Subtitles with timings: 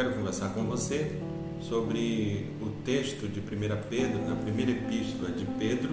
[0.00, 1.12] quero conversar com você
[1.60, 3.42] sobre o texto de 1
[3.90, 5.90] Pedro, na primeira epístola de Pedro,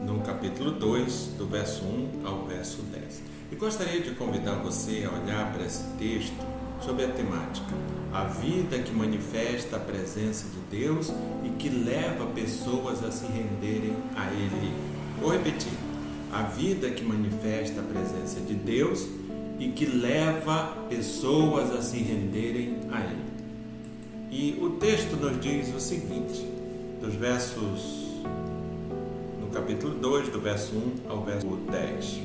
[0.00, 3.20] no capítulo 2, do verso 1 ao verso 10.
[3.50, 6.36] E gostaria de convidar você a olhar para esse texto
[6.80, 7.74] sobre a temática
[8.12, 11.12] a vida que manifesta a presença de Deus
[11.42, 14.72] e que leva pessoas a se renderem a Ele.
[15.20, 15.72] Vou repetir:
[16.32, 19.08] a vida que manifesta a presença de Deus
[19.58, 23.31] e que leva pessoas a se renderem a Ele.
[24.34, 26.48] E o texto nos diz o seguinte,
[27.02, 28.06] dos versos,
[29.38, 32.20] no capítulo 2, do verso 1 ao verso 10.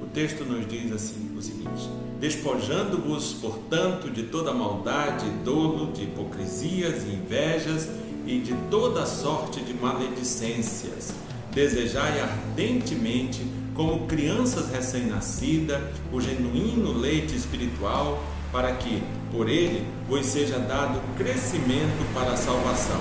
[0.00, 7.02] O texto nos diz assim o seguinte: Despojando-vos, portanto, de toda maldade, dolo, de hipocrisias
[7.02, 7.88] e invejas
[8.24, 11.12] e de toda sorte de maledicências,
[11.52, 13.44] desejai ardentemente
[13.74, 15.82] como crianças recém-nascidas,
[16.12, 18.22] o genuíno leite espiritual,
[18.52, 23.00] para que, por ele, vos seja dado crescimento para a salvação,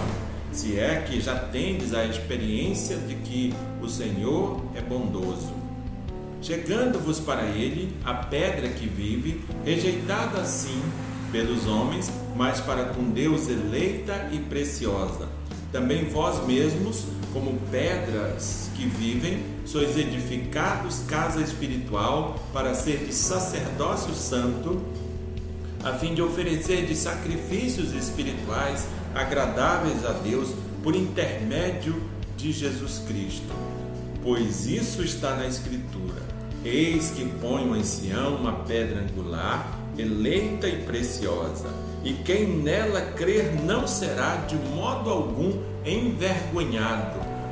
[0.52, 5.54] se é que já tendes a experiência de que o Senhor é bondoso.
[6.42, 10.82] Chegando-vos para ele a pedra que vive, rejeitada sim
[11.32, 15.28] pelos homens, mas para com Deus eleita e preciosa.
[15.72, 24.14] Também vós mesmos, como pedras que vivem, sois edificados casa espiritual para ser de sacerdócio
[24.14, 24.82] santo,
[25.86, 30.50] a fim de oferecer de sacrifícios espirituais agradáveis a Deus
[30.82, 32.02] por intermédio
[32.36, 33.54] de Jesus Cristo.
[34.24, 36.24] Pois isso está na Escritura:
[36.66, 41.70] Eis que ponho em Sião uma pedra angular, eleita e preciosa,
[42.04, 47.35] e quem nela crer não será de modo algum envergonhado.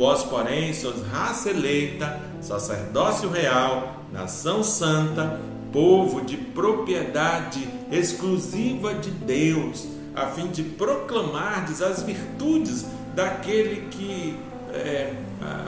[0.00, 5.38] Vós, porém, sois raça eleita, sacerdócio real, nação santa,
[5.70, 14.34] povo de propriedade exclusiva de Deus, a fim de proclamardes as virtudes daquele que
[14.72, 15.12] é,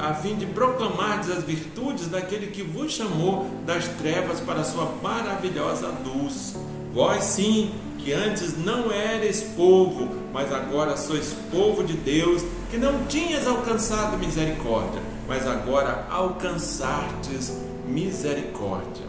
[0.01, 4.95] a fim de proclamardes as virtudes daquele que vos chamou das trevas para a sua
[5.03, 6.57] maravilhosa luz.
[6.95, 7.71] Vós sim,
[8.03, 14.19] que antes não eres povo, mas agora sois povo de Deus, que não tinhas alcançado
[14.19, 17.53] misericórdia, mas agora alcançartes
[17.87, 19.07] misericórdia.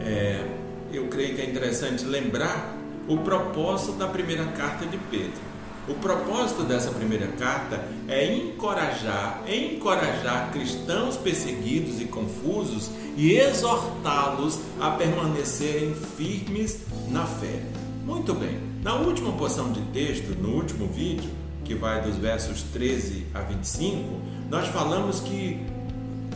[0.00, 0.44] É,
[0.92, 2.76] eu creio que é interessante lembrar
[3.08, 5.47] o propósito da primeira carta de Pedro.
[5.88, 14.90] O propósito dessa primeira carta é encorajar, encorajar cristãos perseguidos e confusos e exortá-los a
[14.90, 17.62] permanecerem firmes na fé.
[18.04, 18.60] Muito bem.
[18.82, 21.30] Na última porção de texto, no último vídeo,
[21.64, 24.20] que vai dos versos 13 a 25,
[24.50, 25.58] nós falamos que,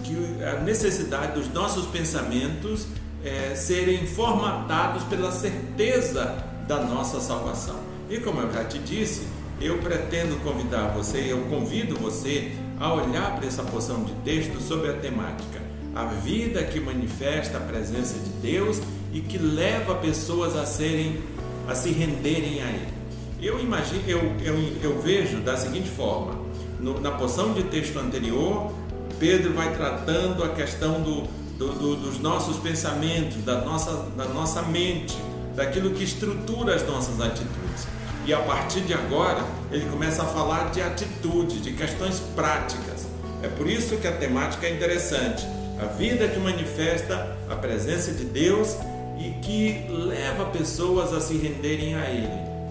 [0.03, 2.87] que a necessidade dos nossos pensamentos
[3.23, 7.79] é, serem formatados pela certeza da nossa salvação.
[8.09, 9.27] E como eu já te disse,
[9.65, 14.91] eu pretendo convidar você, eu convido você a olhar para essa porção de texto sobre
[14.91, 15.63] a temática
[15.95, 18.81] a vida que manifesta a presença de Deus
[19.13, 21.21] e que leva pessoas a serem
[21.69, 22.93] a se renderem a Ele.
[23.41, 26.41] Eu imagino, eu, eu, eu vejo da seguinte forma:
[26.81, 28.73] no, na porção de texto anterior,
[29.19, 31.23] Pedro vai tratando a questão do,
[31.59, 35.17] do, do, dos nossos pensamentos, da nossa, da nossa mente,
[35.55, 37.87] daquilo que estrutura as nossas atitudes.
[38.25, 43.07] E a partir de agora, ele começa a falar de atitude, de questões práticas.
[43.43, 45.45] É por isso que a temática é interessante.
[45.81, 48.77] A vida que manifesta a presença de Deus
[49.19, 52.29] e que leva pessoas a se renderem a Ele.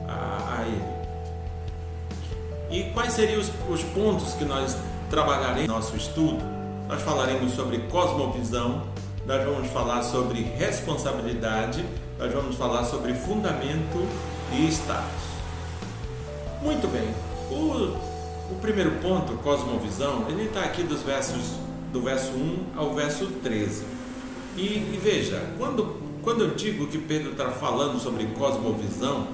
[0.08, 1.02] A, a ele.
[2.72, 4.78] E quais seriam os, os pontos que nós
[5.10, 6.42] trabalharemos no nosso estudo?
[6.88, 8.84] Nós falaremos sobre cosmovisão,
[9.26, 11.86] nós vamos falar sobre responsabilidade,
[12.18, 14.08] nós vamos falar sobre fundamento
[14.54, 15.31] e status.
[16.62, 17.10] Muito bem.
[17.50, 17.98] O,
[18.54, 21.60] o primeiro ponto, cosmovisão, ele está aqui dos versos
[21.92, 23.84] do verso 1 ao verso 13.
[24.56, 29.28] E, e veja, quando, quando eu digo que Pedro está falando sobre cosmovisão,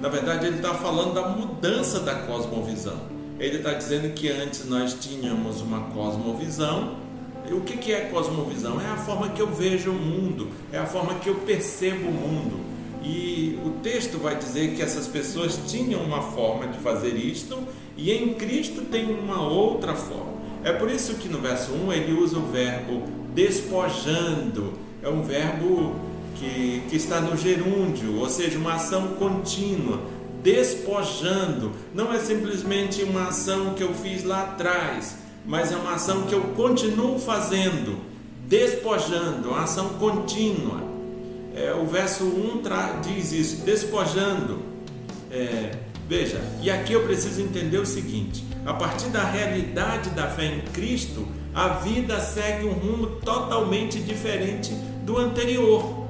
[0.00, 2.98] na verdade ele está falando da mudança da cosmovisão.
[3.38, 7.02] Ele está dizendo que antes nós tínhamos uma cosmovisão.
[7.50, 8.80] O que é cosmovisão?
[8.80, 12.12] É a forma que eu vejo o mundo, é a forma que eu percebo o
[12.12, 12.73] mundo.
[13.04, 17.58] E o texto vai dizer que essas pessoas tinham uma forma de fazer isto
[17.98, 20.32] e em Cristo tem uma outra forma.
[20.64, 23.02] É por isso que no verso 1 ele usa o verbo
[23.34, 24.72] despojando,
[25.02, 25.94] é um verbo
[26.36, 30.00] que, que está no gerúndio, ou seja, uma ação contínua,
[30.42, 31.72] despojando.
[31.92, 36.34] Não é simplesmente uma ação que eu fiz lá atrás, mas é uma ação que
[36.34, 37.98] eu continuo fazendo,
[38.48, 40.93] despojando, uma ação contínua.
[41.54, 42.62] É, o verso 1
[43.02, 44.60] diz isso, despojando.
[45.30, 45.72] É,
[46.08, 50.60] veja, e aqui eu preciso entender o seguinte: a partir da realidade da fé em
[50.72, 54.72] Cristo, a vida segue um rumo totalmente diferente
[55.04, 56.04] do anterior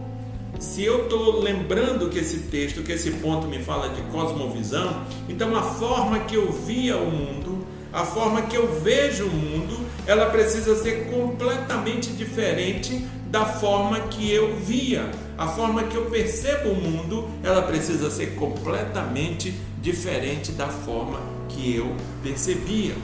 [0.59, 5.55] se eu estou lembrando que esse texto, que esse ponto me fala de cosmovisão, então
[5.57, 9.77] a forma que eu via o mundo, a forma que eu vejo o mundo,
[10.07, 15.11] ela precisa ser completamente diferente da forma que eu via.
[15.37, 19.53] A forma que eu percebo o mundo, ela precisa ser completamente
[19.83, 22.95] diferente da forma que eu percebia.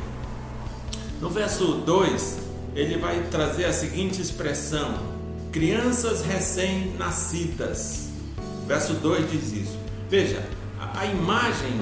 [1.20, 2.38] No verso 2,
[2.74, 4.94] ele vai trazer a seguinte expressão:
[5.50, 8.10] crianças recém-nascidas.
[8.66, 9.78] Verso 2 diz isso.
[10.08, 10.40] Veja,
[10.94, 11.80] a, imagem,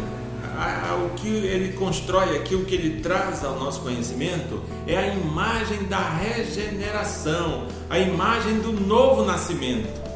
[0.57, 4.97] a, a, o que ele constrói aqui, o que ele traz ao nosso conhecimento, é
[4.97, 10.08] a imagem da regeneração, a imagem do novo nascimento.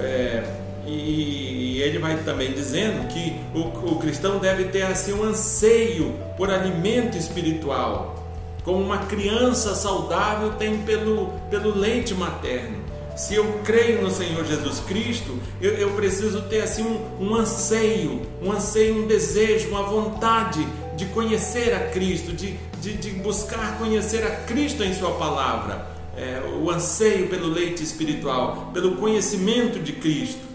[0.00, 0.42] É,
[0.86, 6.50] e ele vai também dizendo que o, o cristão deve ter assim um anseio por
[6.50, 8.24] alimento espiritual,
[8.64, 12.78] como uma criança saudável tem pelo, pelo leite materno.
[13.16, 18.22] Se eu creio no Senhor Jesus Cristo, eu, eu preciso ter assim um, um anseio,
[18.42, 20.66] um anseio, um desejo, uma vontade
[20.96, 25.86] de conhecer a Cristo, de, de, de buscar conhecer a Cristo em Sua palavra.
[26.20, 30.50] É, o anseio pelo leite espiritual, pelo conhecimento de Cristo.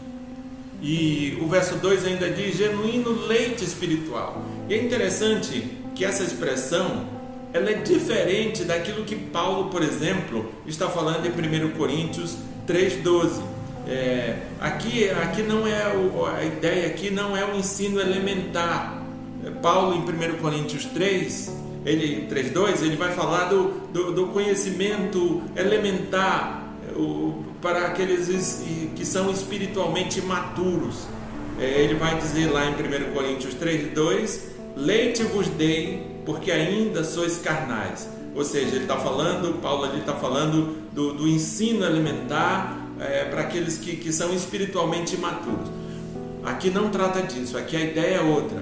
[0.79, 4.45] E o verso 2 ainda diz genuíno leite espiritual.
[4.69, 7.07] E é interessante que essa expressão
[7.51, 13.41] ela é diferente daquilo que Paulo, por exemplo, está falando em 1 Coríntios 3,12.
[13.87, 19.01] É, aqui, aqui não é o, a ideia aqui não é o ensino elementar.
[19.43, 21.49] É, Paulo em 1 Coríntios 3,
[21.85, 28.63] ele 3,2, ele vai falar do, do, do conhecimento elementar o, para aqueles
[28.95, 31.07] que são espiritualmente imaturos.
[31.59, 34.39] É, ele vai dizer lá em 1 Coríntios 3,2:
[34.75, 40.13] Leite vos dei, porque ainda sois carnais ou seja, ele está falando, Paulo ali está
[40.13, 45.69] falando do, do, ensino alimentar é, para aqueles que, que são espiritualmente imaturos.
[46.43, 48.61] Aqui não trata disso, aqui a ideia é outra.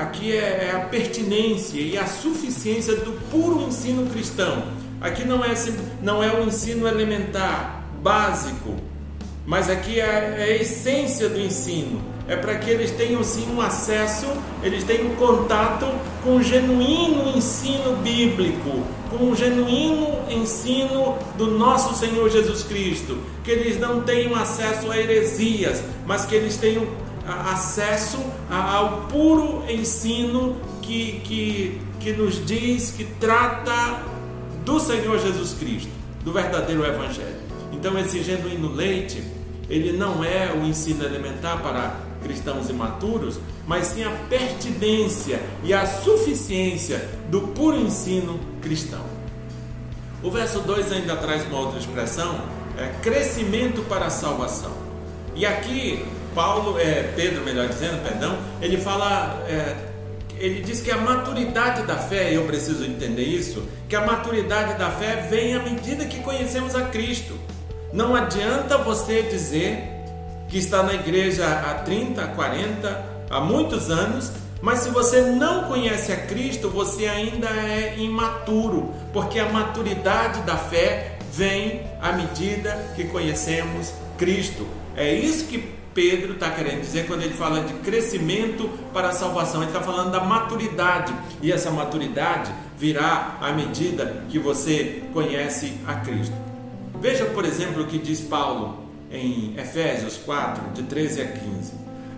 [0.00, 4.64] Aqui é, é a pertinência e a suficiência do puro ensino cristão.
[5.00, 5.54] Aqui não é,
[6.02, 8.76] não é o ensino elementar, básico,
[9.46, 13.60] mas aqui é, é a essência do ensino é para que eles tenham sim um
[13.60, 14.26] acesso,
[14.62, 15.84] eles tenham contato
[16.22, 23.50] com o genuíno ensino bíblico, com o genuíno ensino do nosso Senhor Jesus Cristo, que
[23.50, 26.86] eles não tenham acesso a heresias, mas que eles tenham
[27.50, 28.18] acesso
[28.50, 34.02] ao puro ensino que, que, que nos diz, que trata
[34.64, 35.90] do Senhor Jesus Cristo,
[36.24, 37.40] do verdadeiro Evangelho.
[37.72, 39.22] Então, esse genuíno leite,
[39.68, 45.86] ele não é o ensino elementar para cristãos imaturos, mas sim a pertinência e a
[45.86, 49.04] suficiência do puro ensino cristão.
[50.22, 52.42] O verso 2 ainda traz uma outra expressão,
[52.76, 54.72] é crescimento para a salvação.
[55.34, 59.76] E aqui Paulo, é, Pedro, melhor dizendo, perdão, ele fala, é,
[60.38, 64.90] ele diz que a maturidade da fé, eu preciso entender isso, que a maturidade da
[64.90, 67.34] fé vem à medida que conhecemos a Cristo.
[67.92, 69.82] Não adianta você dizer
[70.48, 74.32] que está na igreja há 30, 40, há muitos anos,
[74.62, 80.56] mas se você não conhece a Cristo, você ainda é imaturo, porque a maturidade da
[80.56, 84.66] fé vem à medida que conhecemos Cristo.
[84.96, 89.62] É isso que Pedro está querendo dizer quando ele fala de crescimento para a salvação.
[89.62, 95.94] Ele está falando da maturidade, e essa maturidade virá à medida que você conhece a
[95.94, 96.34] Cristo.
[97.00, 98.78] Veja, por exemplo, o que diz Paulo
[99.10, 101.72] em Efésios 4, de 13 a 15.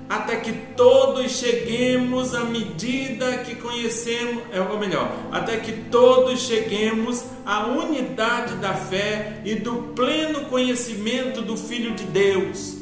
[0.08, 7.24] Até que todos cheguemos à medida que conhecemos, é, ou melhor, até que todos cheguemos
[7.46, 12.81] à unidade da fé e do pleno conhecimento do Filho de Deus,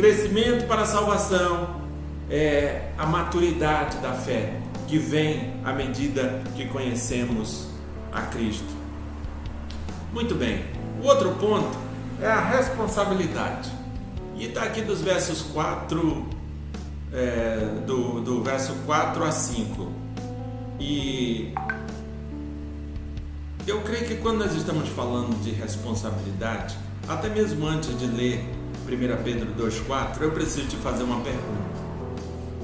[0.00, 1.82] Crescimento para a salvação
[2.30, 7.68] é a maturidade da fé que vem à medida que conhecemos
[8.10, 8.74] a Cristo.
[10.10, 10.64] Muito bem,
[11.02, 11.76] o outro ponto
[12.18, 13.70] é a responsabilidade.
[14.36, 16.26] E está aqui dos versos 4,
[17.12, 19.86] é, do, do verso 4 a 5.
[20.80, 21.52] E
[23.66, 26.74] eu creio que quando nós estamos falando de responsabilidade,
[27.06, 28.59] até mesmo antes de ler
[28.90, 31.70] 1 Pedro 2,4, eu preciso te fazer uma pergunta.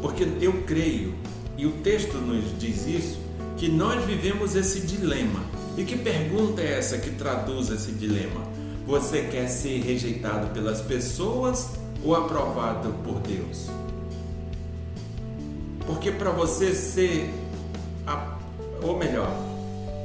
[0.02, 1.14] Porque eu creio,
[1.56, 3.18] e o texto nos diz isso,
[3.56, 5.40] que nós vivemos esse dilema.
[5.76, 8.42] E que pergunta é essa que traduz esse dilema?
[8.87, 11.71] Você quer ser rejeitado pelas pessoas
[12.02, 13.68] ou aprovado por Deus?
[15.87, 17.30] Porque para você ser,
[18.83, 19.30] ou melhor,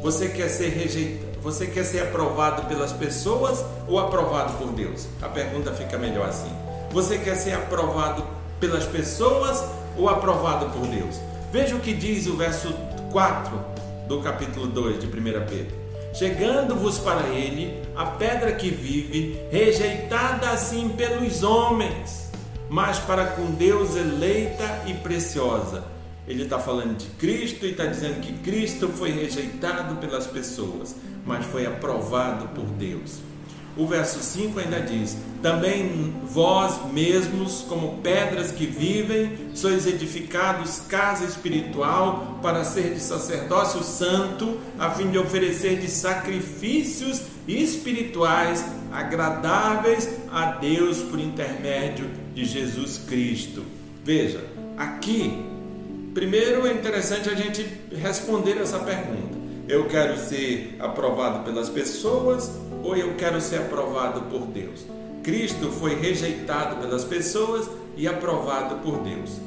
[0.03, 5.07] você quer ser rejeitado, você quer ser aprovado pelas pessoas ou aprovado por Deus?
[5.21, 6.51] A pergunta fica melhor assim.
[6.91, 8.23] Você quer ser aprovado
[8.59, 9.63] pelas pessoas
[9.97, 11.19] ou aprovado por Deus?
[11.51, 12.71] Veja o que diz o verso
[13.11, 13.59] 4
[14.07, 15.11] do capítulo 2 de 1
[15.47, 15.81] Pedro.
[16.13, 22.29] Chegando-vos para ele a pedra que vive, rejeitada assim pelos homens,
[22.69, 25.83] mas para com Deus eleita e preciosa
[26.27, 31.45] ele está falando de Cristo e está dizendo que Cristo foi rejeitado pelas pessoas, mas
[31.45, 33.19] foi aprovado por Deus.
[33.75, 41.23] O verso 5 ainda diz: Também vós mesmos, como pedras que vivem, sois edificados casa
[41.23, 50.51] espiritual para ser de sacerdócio santo, a fim de oferecer de sacrifícios espirituais agradáveis a
[50.51, 53.63] Deus por intermédio de Jesus Cristo.
[54.03, 54.43] Veja,
[54.77, 55.50] aqui
[56.13, 57.65] Primeiro é interessante a gente
[57.95, 59.37] responder essa pergunta:
[59.67, 62.51] eu quero ser aprovado pelas pessoas
[62.83, 64.85] ou eu quero ser aprovado por Deus?
[65.23, 69.39] Cristo foi rejeitado pelas pessoas e aprovado por Deus.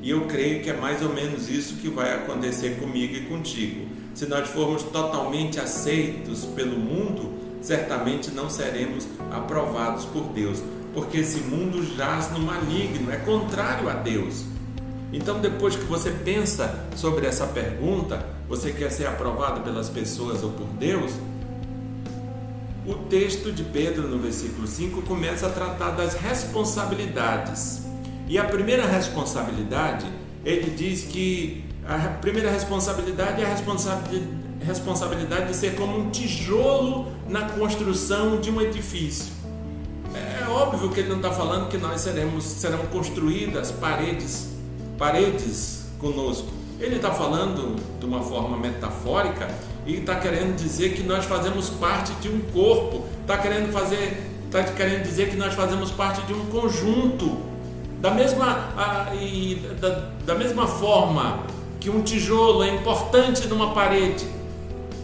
[0.00, 3.88] E eu creio que é mais ou menos isso que vai acontecer comigo e contigo.
[4.14, 10.62] Se nós formos totalmente aceitos pelo mundo, certamente não seremos aprovados por Deus,
[10.94, 14.44] porque esse mundo jaz no maligno, é contrário a Deus.
[15.12, 20.50] Então, depois que você pensa sobre essa pergunta, você quer ser aprovado pelas pessoas ou
[20.50, 21.12] por Deus?
[22.86, 27.82] O texto de Pedro, no versículo 5, começa a tratar das responsabilidades.
[28.26, 30.06] E a primeira responsabilidade,
[30.44, 37.48] ele diz que a primeira responsabilidade é a responsabilidade de ser como um tijolo na
[37.48, 39.32] construção de um edifício.
[40.14, 44.57] É óbvio que ele não está falando que nós seremos, serão construídas paredes
[44.98, 46.48] paredes conosco.
[46.80, 49.48] Ele está falando de uma forma metafórica
[49.86, 54.62] e está querendo dizer que nós fazemos parte de um corpo, está querendo fazer, está
[54.64, 57.38] querendo dizer que nós fazemos parte de um conjunto.
[58.00, 61.44] Da mesma, a, e, da, da mesma forma
[61.80, 64.26] que um tijolo é importante numa parede,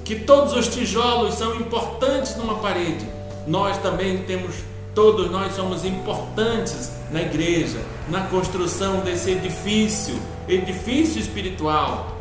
[0.05, 3.07] que todos os tijolos são importantes numa parede,
[3.47, 4.55] nós também temos
[4.95, 10.15] Todos nós somos importantes na igreja, na construção desse edifício,
[10.49, 12.15] edifício espiritual.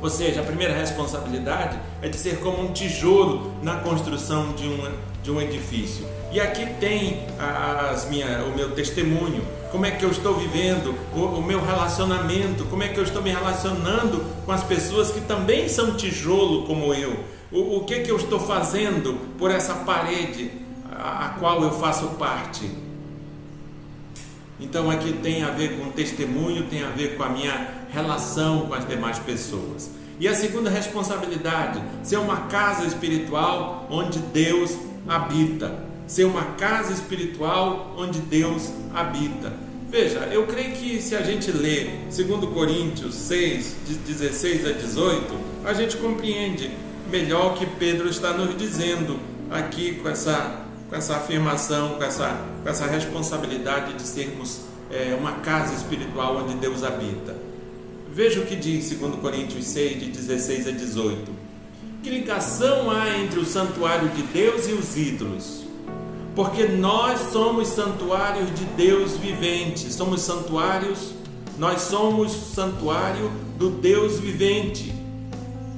[0.00, 4.92] Ou seja, a primeira responsabilidade é de ser como um tijolo na construção de um,
[5.22, 6.06] de um edifício.
[6.30, 9.42] E aqui tem as minha, o meu testemunho,
[9.72, 13.22] como é que eu estou vivendo, o, o meu relacionamento, como é que eu estou
[13.22, 17.24] me relacionando com as pessoas que também são tijolo como eu.
[17.50, 20.50] O, o que, que eu estou fazendo por essa parede
[20.90, 22.70] a qual eu faço parte.
[24.60, 28.74] Então aqui tem a ver com testemunho, tem a ver com a minha relação com
[28.74, 29.90] as demais pessoas.
[30.20, 35.86] E a segunda responsabilidade, ser uma casa espiritual onde Deus habita.
[36.08, 39.52] Ser uma casa espiritual onde Deus habita.
[39.88, 45.34] Veja, eu creio que se a gente ler 2 Coríntios 6, de 16 a 18,
[45.64, 46.70] a gente compreende
[47.10, 49.18] melhor o que Pedro está nos dizendo
[49.50, 55.32] aqui com essa com essa afirmação, com essa, com essa responsabilidade de sermos é, uma
[55.32, 57.36] casa espiritual onde Deus habita.
[58.10, 61.30] Veja o que diz 2 Coríntios 6, de 16 a 18.
[62.02, 65.64] Que ligação há entre o santuário de Deus e os ídolos?
[66.34, 71.12] Porque nós somos santuários de Deus vivente, somos santuários,
[71.58, 74.94] nós somos santuário do Deus vivente.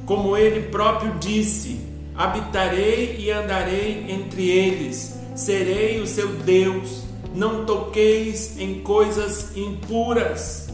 [0.04, 1.80] Como ele próprio disse,
[2.20, 10.68] habitarei e andarei entre eles, serei o seu Deus, não toqueis em coisas impuras.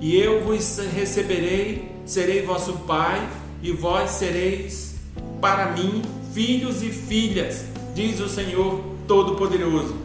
[0.00, 3.28] E eu vos receberei, serei vosso pai,
[3.62, 4.94] e vós sereis
[5.38, 6.00] para mim
[6.32, 9.96] filhos e filhas, diz o Senhor Todo-Poderoso.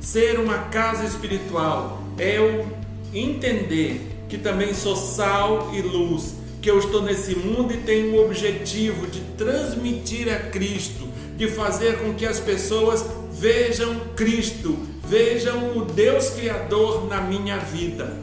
[0.00, 2.66] Ser uma casa espiritual é eu
[3.12, 8.24] entender que também sou sal e luz, que eu estou nesse mundo e tenho o
[8.24, 15.84] objetivo de transmitir a Cristo, de fazer com que as pessoas vejam Cristo, vejam o
[15.84, 18.16] Deus Criador na minha vida.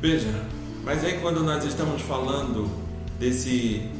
[0.00, 0.28] Veja,
[0.84, 2.70] mas aí quando nós estamos falando
[3.18, 3.90] desse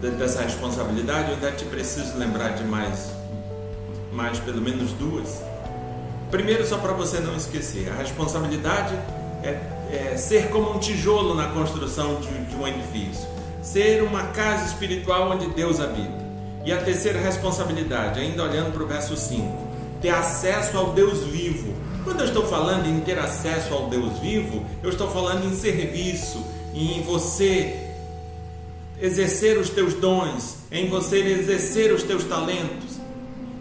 [0.00, 3.12] dessa responsabilidade, eu ainda te preciso lembrar de mais,
[4.12, 5.40] mais pelo menos duas.
[6.30, 8.94] Primeiro, só para você não esquecer, a responsabilidade
[9.42, 9.60] é,
[9.92, 13.28] é, ser como um tijolo na construção de, de um edifício,
[13.62, 16.20] ser uma casa espiritual onde Deus habita.
[16.64, 19.68] E a terceira responsabilidade, ainda olhando para o verso 5,
[20.00, 21.74] ter acesso ao Deus vivo.
[22.04, 26.44] Quando eu estou falando em ter acesso ao Deus vivo, eu estou falando em serviço,
[26.74, 27.88] em você
[29.00, 32.99] exercer os teus dons, em você exercer os teus talentos.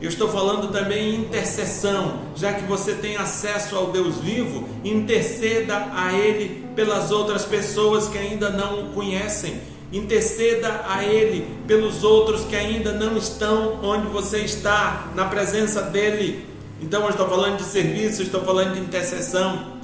[0.01, 5.89] Eu estou falando também em intercessão, já que você tem acesso ao Deus vivo, interceda
[5.93, 9.59] a Ele pelas outras pessoas que ainda não o conhecem
[9.91, 16.45] Interceda a Ele pelos outros que ainda não estão onde você está, na presença dEle.
[16.79, 19.79] Então, eu estou falando de serviço, estou falando de intercessão,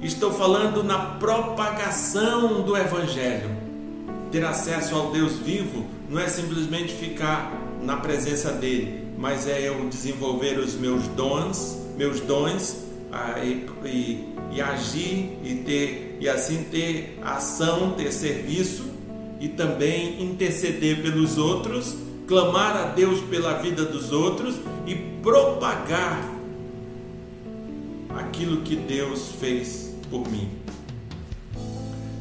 [0.00, 3.50] estou falando na propagação do Evangelho.
[4.30, 9.88] Ter acesso ao Deus vivo não é simplesmente ficar na presença dEle, mas é eu
[9.88, 16.64] desenvolver os meus dons, meus dons ah, e, e, e agir e ter e assim
[16.64, 18.84] ter ação, ter serviço
[19.40, 21.96] e também interceder pelos outros,
[22.28, 26.22] clamar a Deus pela vida dos outros e propagar
[28.10, 30.50] aquilo que Deus fez por mim.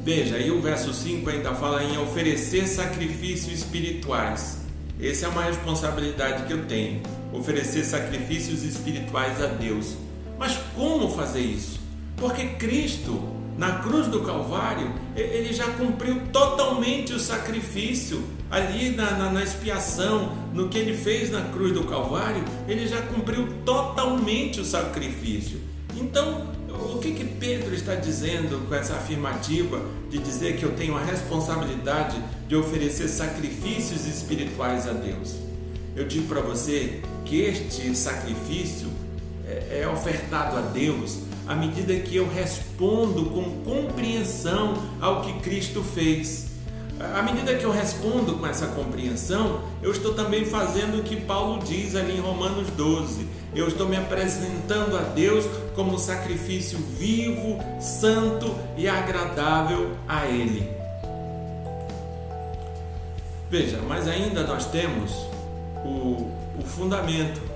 [0.06, 4.63] Veja, aí o verso 5 ainda fala em oferecer sacrifícios espirituais.
[5.04, 7.02] Essa é uma responsabilidade que eu tenho,
[7.34, 9.98] oferecer sacrifícios espirituais a Deus.
[10.40, 11.80] Mas como fazer isso?
[12.16, 13.22] Porque Cristo
[13.58, 20.36] na cruz do Calvário, ele já cumpriu totalmente o sacrifício ali na, na, na, expiação,
[20.54, 25.60] no que ele fez na cruz do Calvário, ele já cumpriu totalmente o sacrifício.
[25.96, 26.48] Então,
[27.04, 32.18] que, que Pedro está dizendo com essa afirmativa de dizer que eu tenho a responsabilidade
[32.48, 35.36] de oferecer sacrifícios espirituais a Deus?
[35.98, 38.88] Eu digo para você que este sacrifício
[39.46, 45.84] é, é ofertado a Deus à medida que eu respondo com compreensão ao que Cristo
[45.84, 46.53] fez.
[47.16, 51.62] À medida que eu respondo com essa compreensão, eu estou também fazendo o que Paulo
[51.64, 53.28] diz ali em Romanos 12.
[53.56, 60.70] Eu estou me apresentando a Deus como sacrifício vivo, santo e agradável a Ele.
[63.50, 65.12] Veja, mas ainda nós temos
[65.86, 67.54] o, o fundamento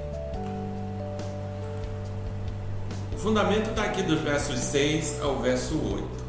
[3.18, 6.27] O fundamento está aqui dos versos 6 ao verso 8.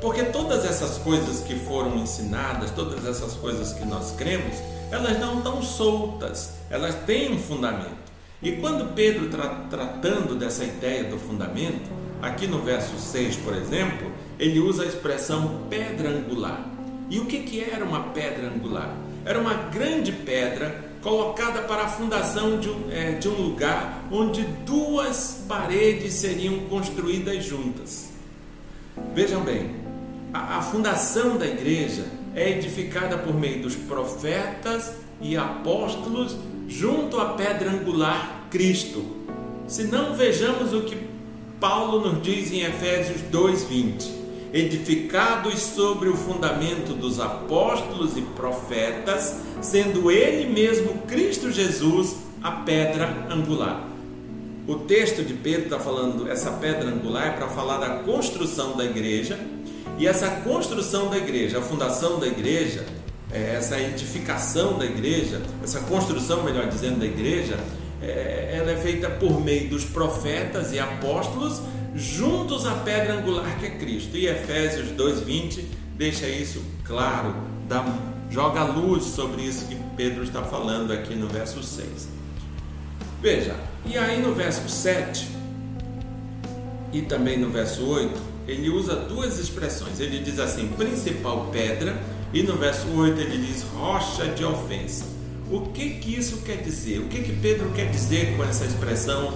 [0.00, 4.56] Porque todas essas coisas que foram ensinadas, todas essas coisas que nós cremos,
[4.90, 8.08] elas não estão soltas, elas têm um fundamento.
[8.40, 11.90] E quando Pedro tra tratando dessa ideia do fundamento,
[12.22, 16.64] aqui no verso 6, por exemplo, ele usa a expressão pedra angular.
[17.10, 18.94] E o que, que era uma pedra angular?
[19.24, 24.42] Era uma grande pedra colocada para a fundação de um, é, de um lugar onde
[24.64, 28.08] duas paredes seriam construídas juntas.
[29.14, 29.77] Vejam bem,
[30.38, 36.36] a, a fundação da igreja é edificada por meio dos profetas e apóstolos
[36.68, 39.04] junto à pedra angular Cristo.
[39.66, 40.96] Se não vejamos o que
[41.58, 44.18] Paulo nos diz em Efésios 2:20
[44.50, 53.26] edificados sobre o fundamento dos apóstolos e profetas, sendo Ele mesmo Cristo Jesus a pedra
[53.28, 53.86] angular.
[54.66, 58.84] O texto de Pedro está falando, essa pedra angular é para falar da construção da
[58.84, 59.38] igreja,
[59.98, 62.84] e essa construção da igreja, a fundação da igreja,
[63.32, 67.58] é, essa edificação da igreja, essa construção, melhor dizendo, da igreja,
[68.00, 71.60] é, ela é feita por meio dos profetas e apóstolos
[71.94, 74.16] juntos à pedra angular que é Cristo.
[74.16, 75.64] E Efésios 2:20
[75.96, 77.34] deixa isso claro,
[77.68, 77.84] dá,
[78.30, 82.08] joga luz sobre isso que Pedro está falando aqui no verso 6.
[83.20, 85.28] Veja, e aí no verso 7
[86.92, 90.00] e também no verso 8, ele usa duas expressões.
[90.00, 92.00] Ele diz assim: principal pedra,
[92.32, 95.04] e no verso 8 ele diz rocha de ofensa.
[95.50, 96.98] O que que isso quer dizer?
[96.98, 99.32] O que que Pedro quer dizer com essa expressão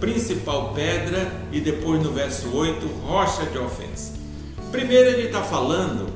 [0.00, 4.12] principal pedra e depois no verso 8, rocha de ofensa?
[4.72, 6.12] Primeiro ele está falando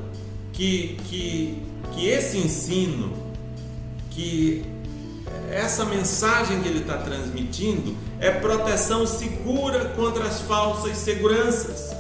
[0.53, 3.13] que, que, que esse ensino,
[4.11, 4.65] que
[5.51, 11.95] essa mensagem que ele está transmitindo é proteção segura contra as falsas seguranças.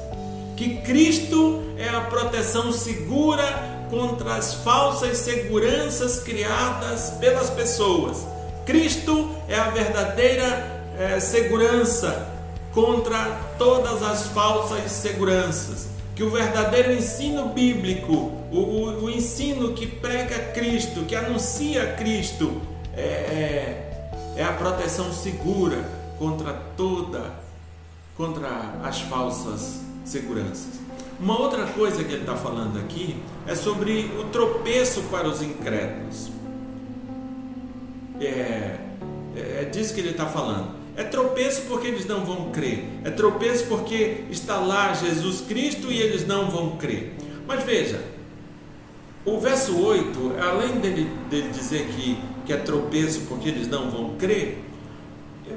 [0.57, 8.27] Que Cristo é a proteção segura contra as falsas seguranças criadas pelas pessoas.
[8.64, 12.33] Cristo é a verdadeira é, segurança
[12.73, 15.88] contra todas as falsas seguranças.
[16.14, 22.62] Que o verdadeiro ensino bíblico, o, o, o ensino que prega Cristo, que anuncia Cristo,
[22.97, 24.01] é, é,
[24.37, 25.85] é a proteção segura
[26.19, 27.35] contra toda,
[28.16, 28.49] contra
[28.83, 30.81] as falsas seguranças.
[31.19, 33.16] Uma outra coisa que ele está falando aqui
[33.47, 36.31] é sobre o tropeço para os incrédulos.
[38.21, 40.75] É, é, é disso que ele está falando.
[40.97, 42.85] É tropeço porque eles não vão crer.
[43.05, 47.14] É tropeço porque está lá Jesus Cristo e eles não vão crer.
[47.47, 48.03] Mas veja,
[49.25, 54.16] o verso 8, além dele, dele dizer que, que é tropeço porque eles não vão
[54.16, 54.62] crer,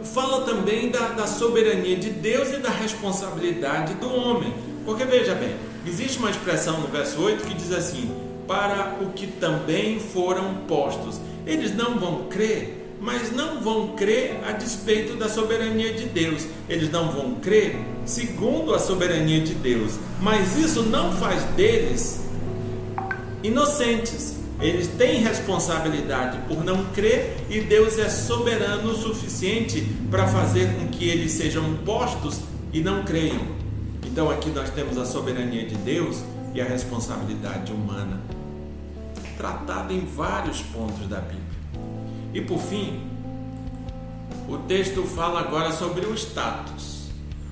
[0.03, 4.53] fala também da, da soberania de Deus e da responsabilidade do homem.
[4.85, 8.11] Porque veja bem, existe uma expressão no verso 8 que diz assim:
[8.49, 11.21] para o que também foram postos.
[11.45, 16.47] Eles não vão crer, mas não vão crer a despeito da soberania de Deus.
[16.67, 19.93] Eles não vão crer segundo a soberania de Deus.
[20.19, 22.21] Mas isso não faz deles
[23.43, 24.38] inocentes.
[24.61, 30.87] Eles têm responsabilidade por não crer e Deus é soberano o suficiente para fazer com
[30.87, 32.41] que eles sejam postos
[32.73, 33.41] e não creiam.
[34.05, 38.19] Então aqui nós temos a soberania de Deus e a responsabilidade humana,
[39.37, 41.39] tratada em vários pontos da Bíblia.
[42.33, 43.01] E por fim,
[44.49, 47.07] o texto fala agora sobre o status.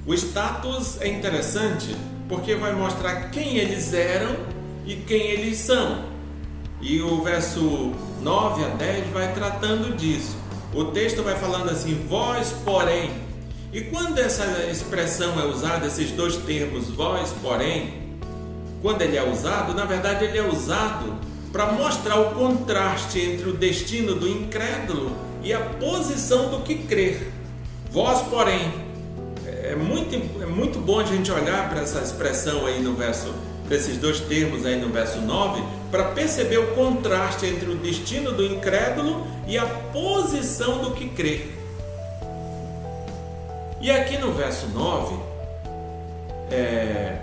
[0.06, 1.96] O status é interessante
[2.28, 4.36] porque vai mostrar quem eles eram
[4.86, 6.17] e quem eles são.
[6.82, 10.38] E o verso 9 a 10 vai tratando disso.
[10.74, 13.12] O texto vai falando assim: Vós, porém,
[13.72, 18.18] e quando essa expressão é usada, esses dois termos, vós, porém,
[18.82, 21.16] quando ele é usado, na verdade ele é usado
[21.52, 25.12] para mostrar o contraste entre o destino do incrédulo
[25.44, 27.32] e a posição do que crer.
[27.92, 28.72] Vós, porém,
[29.46, 33.34] é muito, é muito bom a gente olhar para essa expressão aí no verso,
[33.66, 38.32] para esses dois termos aí no verso 9, para perceber o contraste entre o destino
[38.32, 41.54] do incrédulo e a posição do que crer.
[43.80, 45.16] E aqui no verso 9,
[46.52, 47.18] é,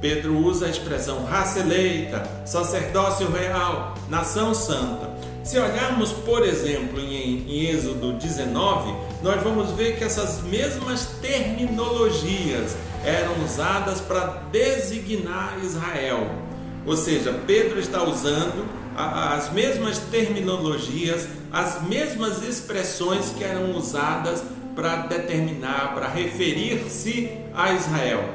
[0.00, 5.10] Pedro usa a expressão raça eleita, sacerdócio real, nação santa.
[5.44, 12.76] Se olharmos, por exemplo, em, em Êxodo 19, nós vamos ver que essas mesmas terminologias
[13.04, 16.47] eram usadas para designar Israel.
[16.86, 24.42] Ou seja, Pedro está usando as mesmas terminologias, as mesmas expressões que eram usadas
[24.74, 28.34] para determinar, para referir-se a Israel.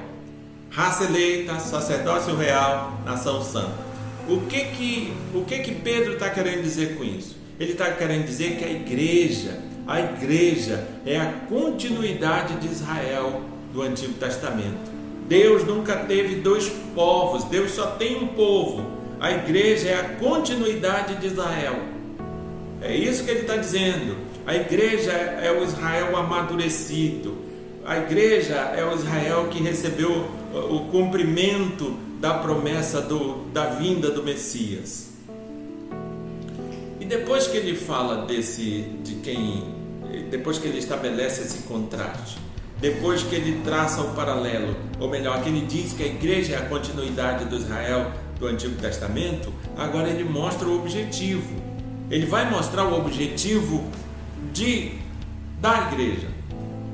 [0.70, 3.84] Raça eleita, sacerdócio real, nação santa.
[4.28, 7.36] O que que, o que, que Pedro está querendo dizer com isso?
[7.60, 13.42] Ele está querendo dizer que a igreja, a igreja é a continuidade de Israel
[13.74, 14.93] do Antigo Testamento.
[15.28, 18.86] Deus nunca teve dois povos, Deus só tem um povo.
[19.20, 21.76] A igreja é a continuidade de Israel.
[22.82, 24.18] É isso que ele está dizendo.
[24.46, 27.38] A igreja é o Israel amadurecido.
[27.86, 30.26] A igreja é o Israel que recebeu
[30.70, 35.10] o cumprimento da promessa do, da vinda do Messias.
[37.00, 39.64] E depois que ele fala desse de quem,
[40.30, 42.38] depois que ele estabelece esse contraste,
[42.80, 46.58] depois que ele traça o paralelo, ou melhor, que ele diz que a igreja é
[46.58, 51.56] a continuidade do Israel do Antigo Testamento, agora ele mostra o objetivo.
[52.10, 53.84] Ele vai mostrar o objetivo
[54.52, 54.92] de
[55.62, 56.28] da igreja.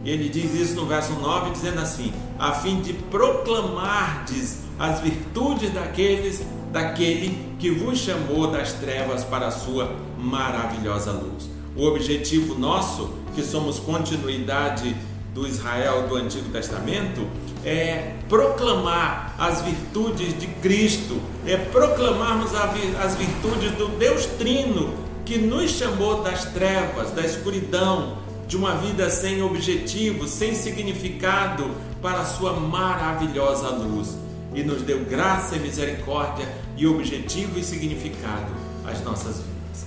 [0.06, 6.42] Ele diz isso no verso 9, dizendo assim: a fim de proclamardes as virtudes daqueles
[6.72, 11.50] daquele que vos chamou das trevas para a sua maravilhosa luz.
[11.76, 14.96] O objetivo nosso, que somos continuidade
[15.40, 17.26] do Israel do Antigo Testamento,
[17.64, 24.94] é proclamar as virtudes de Cristo, é proclamarmos as virtudes do Deus Trino
[25.26, 31.72] que nos chamou das trevas, da escuridão, de uma vida sem objetivo, sem significado,
[32.02, 34.18] para a sua maravilhosa luz
[34.54, 38.52] e nos deu graça e misericórdia e objetivo e significado
[38.86, 39.86] às nossas vidas.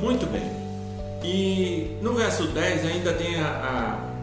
[0.00, 0.48] Muito bem.
[1.24, 4.13] E no verso 10 ainda tem a, a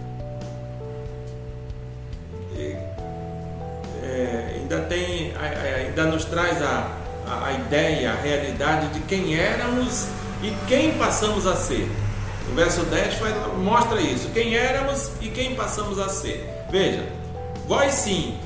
[4.71, 6.89] ainda tem ainda nos traz a,
[7.27, 10.07] a, ideia, a realidade de quem éramos
[10.41, 11.89] e quem passamos a ser.
[12.49, 16.65] O verso 10 faz, mostra isso: quem éramos e quem passamos a ser.
[16.69, 17.05] Veja,
[17.67, 18.37] vós sim,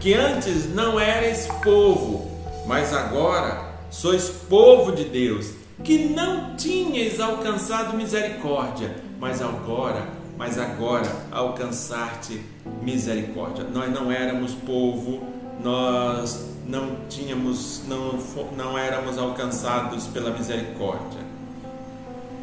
[0.00, 2.28] que antes não erais povo,
[2.66, 11.10] mas agora sois povo de Deus, que não tinhas alcançado misericórdia, mas agora, mas agora
[11.30, 12.42] alcançaste
[12.82, 13.64] misericórdia.
[13.64, 18.18] Nós não éramos povo, nós não tínhamos, não,
[18.56, 21.20] não éramos alcançados pela misericórdia.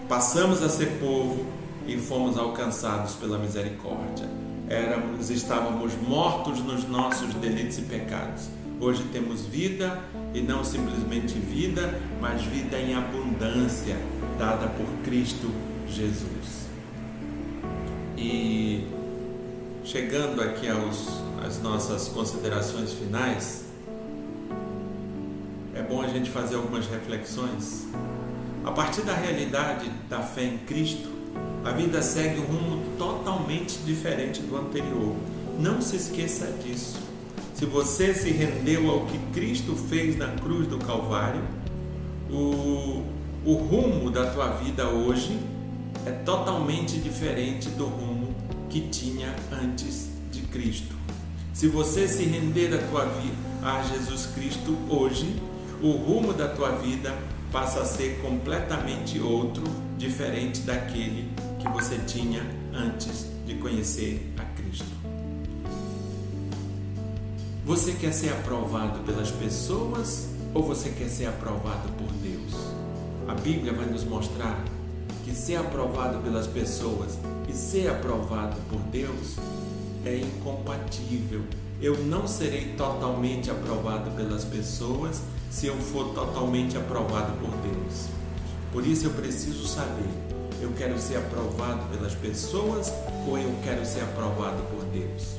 [0.09, 1.45] Passamos a ser povo
[1.87, 4.27] e fomos alcançados pela misericórdia.
[4.67, 8.49] Éramos, estávamos mortos nos nossos delitos e pecados.
[8.79, 9.99] Hoje temos vida
[10.33, 13.95] e não simplesmente vida, mas vida em abundância
[14.37, 15.49] dada por Cristo
[15.87, 16.67] Jesus.
[18.17, 18.87] E
[19.83, 23.65] chegando aqui aos, às nossas considerações finais,
[25.75, 27.87] é bom a gente fazer algumas reflexões.
[28.63, 31.07] A partir da realidade da fé em Cristo,
[31.63, 35.15] a vida segue um rumo totalmente diferente do anterior.
[35.59, 36.97] Não se esqueça disso.
[37.53, 41.43] Se você se rendeu ao que Cristo fez na cruz do Calvário,
[42.29, 43.03] o,
[43.45, 45.39] o rumo da tua vida hoje
[46.07, 48.35] é totalmente diferente do rumo
[48.67, 51.04] que tinha antes de Cristo.
[51.55, 55.41] Se você se render a tua vida a Jesus Cristo hoje,
[55.81, 57.17] o rumo da tua vida
[57.49, 59.63] passa a ser completamente outro,
[59.97, 62.41] diferente daquele que você tinha
[62.73, 64.85] antes de conhecer a Cristo.
[67.63, 72.53] Você quer ser aprovado pelas pessoas ou você quer ser aprovado por Deus?
[73.29, 74.61] A Bíblia vai nos mostrar
[75.23, 79.37] que ser aprovado pelas pessoas e ser aprovado por Deus
[80.05, 81.41] é incompatível.
[81.81, 88.07] Eu não serei totalmente aprovado pelas pessoas se eu for totalmente aprovado por Deus.
[88.71, 90.09] Por isso eu preciso saber:
[90.61, 92.93] eu quero ser aprovado pelas pessoas
[93.27, 95.35] ou eu quero ser aprovado por Deus?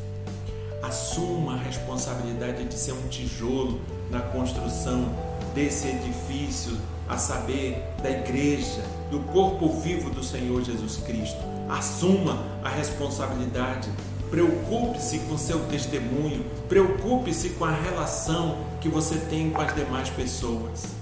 [0.83, 5.13] Assuma a responsabilidade de ser um tijolo na construção
[5.55, 6.77] desse edifício,
[7.09, 11.39] a saber, da igreja, do corpo vivo do Senhor Jesus Cristo.
[11.69, 13.89] Assuma a responsabilidade
[14.31, 20.95] Preocupe-se com seu testemunho, preocupe-se com a relação que você tem com as demais pessoas.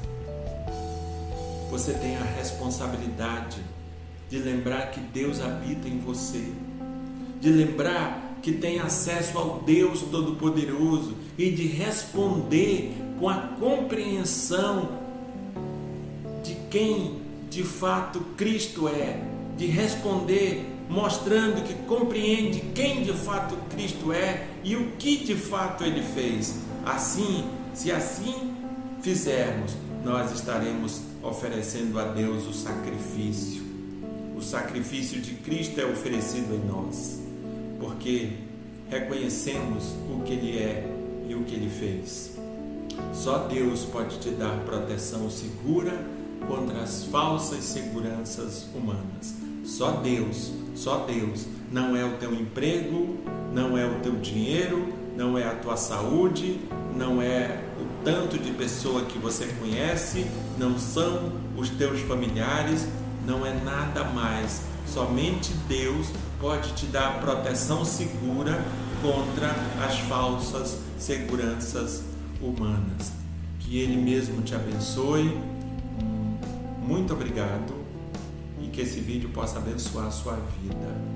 [1.70, 3.60] Você tem a responsabilidade
[4.28, 6.44] de lembrar que Deus habita em você,
[7.40, 15.00] de lembrar que tem acesso ao Deus Todo-Poderoso e de responder com a compreensão
[16.42, 19.20] de quem de fato Cristo é,
[19.56, 25.84] de responder mostrando que compreende quem de fato Cristo é e o que de fato
[25.84, 26.56] ele fez.
[26.84, 28.54] Assim, se assim
[29.00, 29.72] fizermos,
[30.04, 33.62] nós estaremos oferecendo a Deus o sacrifício.
[34.36, 37.20] O sacrifício de Cristo é oferecido em nós,
[37.80, 38.32] porque
[38.90, 40.86] reconhecemos o que Ele é
[41.28, 42.32] e o que Ele fez.
[43.12, 45.92] Só Deus pode te dar proteção segura
[46.46, 49.34] contra as falsas seguranças humanas.
[49.64, 51.46] Só Deus, só Deus.
[51.72, 53.16] Não é o teu emprego,
[53.52, 56.60] não é o teu dinheiro, não é a tua saúde,
[56.94, 60.26] não é o tanto de pessoa que você conhece,
[60.58, 62.86] não são os teus familiares,
[63.26, 64.62] não é nada mais.
[64.86, 68.62] Somente Deus pode te dar proteção segura
[69.00, 69.48] contra
[69.82, 72.02] as falsas seguranças
[72.40, 73.12] humanas.
[73.60, 75.40] Que Ele mesmo te abençoe.
[76.86, 77.73] Muito obrigado
[78.74, 81.13] que esse vídeo possa abençoar a sua vida.